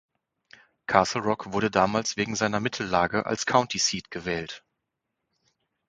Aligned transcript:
Castle 0.87 1.21
Rock 1.21 1.51
wurde 1.53 1.69
damals 1.69 2.17
wegen 2.17 2.35
seiner 2.35 2.59
Mittellage 2.59 3.27
als 3.27 3.45
County 3.45 3.77
Seat 3.77 4.09
gewählt. 4.09 4.65